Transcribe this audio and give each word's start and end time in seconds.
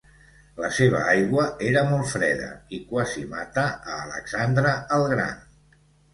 La 0.61 0.69
seva 0.77 1.01
aigua 1.11 1.43
era 1.71 1.83
molt 1.89 2.09
freda 2.13 2.47
i 2.79 2.81
quasi 2.95 3.27
mata 3.35 3.67
a 3.75 4.01
Alexandre 4.09 4.75
el 4.99 5.07
gran. 5.15 5.41